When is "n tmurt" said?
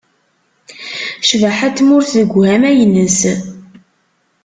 1.71-2.09